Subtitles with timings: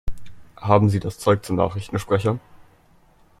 [0.57, 2.39] Haben Sie das Zeug zum Nachrichtensprecher?